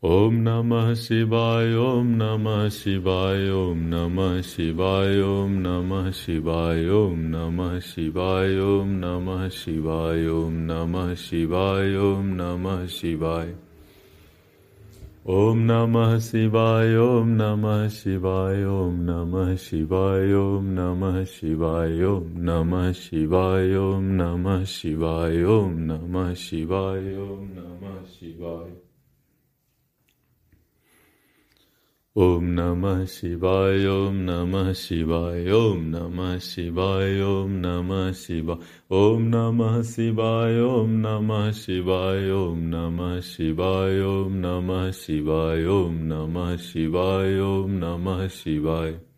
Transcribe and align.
Shivaya 0.00 0.14
Om 0.14 0.44
Namah 0.44 0.94
Shivaya 0.94 1.90
Om 1.90 2.18
Namah 2.18 2.68
Shivaya 2.70 3.50
Om 3.50 3.90
Namah 3.90 4.38
Shivaya 4.38 5.26
Om 5.26 5.58
Namah 5.60 6.12
Shivaya 6.12 7.02
Om 7.02 7.30
Namah 7.32 7.80
Shivaya 7.82 8.80
Om 8.80 9.00
Namah 9.00 9.50
Shivaya 9.50 10.46
Om 10.46 10.68
Namah 10.68 11.16
Shivaya 11.16 11.98
Om 11.98 12.36
Namah 12.36 12.86
Shivaya 12.86 13.58
Om 15.26 15.66
Namah 15.66 16.14
Shivaya 16.28 17.02
Om 17.02 17.36
Namah 17.36 17.88
Shivaya 17.88 18.70
Om 18.78 19.06
Namah 19.08 19.58
Shivaya 19.58 20.46
Om 20.46 20.76
Namah 20.76 21.26
Shivaya 21.26 22.08
Om 22.14 22.36
Namah 22.46 22.94
Shivaya 22.94 23.82
Om 23.82 24.16
Namah 24.16 24.62
Shivaya 24.62 25.48
Om 25.48 25.88
Namah 25.88 26.32
Shivaya 26.38 27.18
Om 27.18 27.48
Namah 27.56 28.87
Shivaya 32.18 32.28
Om 32.28 32.56
Namah 32.56 33.06
Shivaya 33.06 34.08
Om 34.08 34.26
Namah 34.26 34.74
Shivaya 34.74 35.54
Om 35.54 35.90
Namah 35.92 36.36
Shivaya 36.38 37.22
Om 37.22 37.60
Namah 37.62 38.10
Shivaya 38.10 38.90
Om 38.90 39.30
Namah 39.30 39.84
Shivaya 39.84 40.64
Om 40.68 41.00
Namah 41.00 41.52
Shivaya 41.52 42.50
Om 42.50 42.70
Namah 42.70 43.20
Shivaya 43.22 44.26
Om 44.26 44.40
Namah 44.40 44.90
Shivaya 44.98 45.86
Om 45.86 46.08
Namah 46.08 46.58
Shivaya 46.58 47.64
Om 47.64 47.80
Namah 47.80 49.17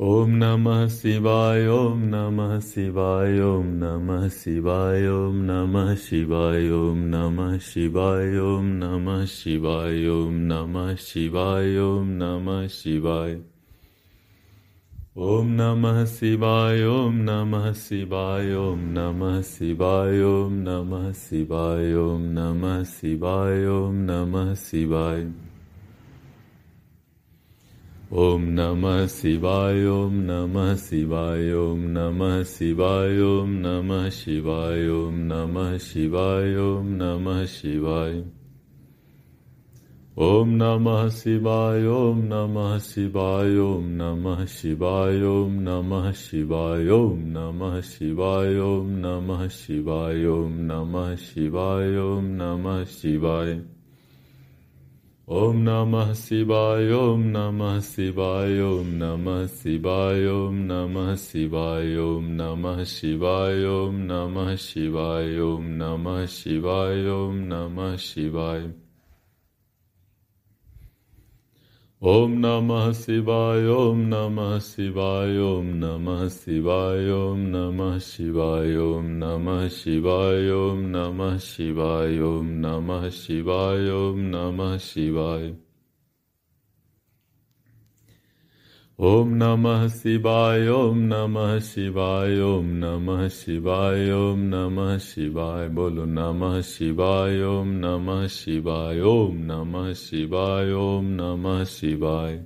Om 0.00 0.06
Om 0.06 0.38
Namah 0.38 0.86
Shivaya 0.86 1.74
Om 1.74 2.08
Namah 2.08 2.62
Shivaya 2.62 3.58
Om 3.58 3.80
Namah 3.80 4.30
Shivaya 4.30 5.28
Om 5.28 5.42
Namah 5.44 5.96
Shivaya 5.98 6.70
Om 6.70 7.10
Namah 7.10 7.58
Shivaya 7.58 8.58
Om 8.58 8.78
Namah 8.78 9.26
Shivaya 9.26 10.22
Om 10.22 10.46
Namah 10.46 10.94
Shivaya 10.94 11.98
Om 11.98 12.16
Namah 12.16 12.68
Shivaya 12.68 13.42
Om 15.08 15.58
Namah 15.58 16.06
Shivaya 16.06 16.86
Om 16.86 17.24
Namah 17.24 17.74
Shivaya 17.74 18.54
Om 18.54 18.94
Namah 18.94 19.42
Shivaya 19.42 20.46
Om 20.46 20.64
Namah 20.64 21.10
Shivaya 21.10 21.98
Om 21.98 22.34
Namah 22.36 22.86
Shivaya 22.86 23.88
Om 23.88 24.06
Namah 24.06 25.47
Shivaya 28.10 30.06
Om 30.06 30.26
Namah 30.26 30.74
Shivaya 30.74 31.72
Om 31.72 31.88
Namah 31.92 32.40
Shivaya 32.42 33.42
Om 33.42 33.60
Namah 33.60 34.08
Shivaya 34.08 35.08
Om 35.08 35.28
Namah 35.28 35.76
Shivaya 35.76 36.78
Om 36.78 36.98
Namah 36.98 37.44
Shivaya 37.44 38.24
Om 40.16 40.58
Namah 40.58 41.10
Shivaya 41.10 41.92
Om 41.92 42.28
Namah 42.28 42.80
Shivaya 42.80 43.60
Om 43.60 43.98
Namah 43.98 44.42
Shivaya 44.48 45.44
Om 45.44 45.60
Namah 45.60 46.12
Shivaya 46.14 46.90
Om 46.90 47.32
Namah 47.34 47.82
Shivaya 47.82 48.62
Om 48.80 49.02
Namah 49.02 49.04
Shivaya 49.04 49.04
Om 49.04 49.04
Namah 49.04 49.48
Shivaya 49.48 50.32
Om 50.32 50.66
Namah 50.66 51.16
Shivaya 51.18 52.16
Om 52.16 52.36
Namah 52.38 53.77
Shivaya 55.28 55.36
Om 55.36 55.62
Namah 55.62 56.14
Shivaya 56.16 57.00
Om 57.04 57.32
Namah 57.32 57.82
Shivaya 57.82 58.80
Om 58.80 58.98
Namah 58.98 59.44
Shivaya 59.44 60.48
Om 60.48 60.66
Namah 60.66 61.12
Shivaya 61.12 62.16
Om 62.16 62.36
Namah 62.38 62.80
Shivaya 62.80 63.88
Om 63.88 64.08
Namah 64.08 64.56
Shivaya 64.56 65.58
Om 65.58 65.78
Namah 65.78 66.24
Shivaya 66.24 67.28
Om 67.28 67.46
Namah 67.46 68.87
Shivaya 72.00 72.14
Om 72.14 72.40
Namah 72.40 72.94
Shivaya 72.94 73.76
Om 73.76 74.08
Namah 74.08 74.60
Shivaya 74.60 75.58
Om 75.58 75.80
Namah 75.80 76.30
Shivaya 76.30 77.34
Om 77.34 77.50
Namah 77.50 77.98
Shivaya 77.98 78.98
Om 78.98 79.18
Namah 79.18 79.66
Shivaya 79.66 80.70
Om 80.70 80.92
Namah 80.92 81.38
Shivaya 81.40 82.38
Om 82.38 82.62
Namah 82.62 83.10
Shivaya 83.10 84.12
Om 84.12 84.30
Namah 84.30 85.58
ओम 88.98 89.28
नमः 89.30 89.86
शिवाय 89.88 90.68
ओम 90.68 90.98
नमः 90.98 91.58
शिवाय 91.58 92.40
ओम 92.40 92.70
नमः 92.74 93.28
शिवाय 93.28 94.10
ओम 94.12 94.40
नमः 94.44 94.96
शिवाय 94.98 95.68
बोलो 95.68 96.04
नमः 96.04 96.60
शिवाय 96.60 97.42
ओम 97.42 97.68
नमः 97.74 98.26
शिवाय 98.26 99.00
ओम 99.00 99.36
नमः 99.42 99.92
शिवाय 99.94 100.72
ओम 100.72 101.06
नमः 101.10 101.62
शिवाय 101.64 102.42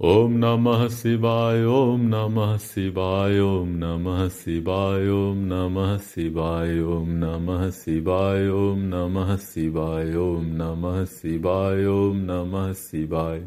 ओम 0.00 0.30
नमः 0.38 0.86
शिवाय 0.86 1.64
ओम 1.64 2.06
नमः 2.06 2.56
शिवाय 2.58 3.38
ओम 3.40 3.68
नमः 3.74 4.28
शिवाय 4.28 5.08
ओम 5.08 5.38
नमः 5.48 5.98
शिवाय 5.98 6.78
ओम 6.78 7.08
नमः 7.18 7.68
शिवाय 7.72 8.48
ओम 8.54 8.78
नमः 8.86 9.36
शिवाय 9.50 10.16
ओम 10.16 10.46
नमः 10.62 11.04
शिवाय 11.18 11.86
ओम 11.86 12.16
नमः 12.30 12.72
शिवाय 12.72 13.46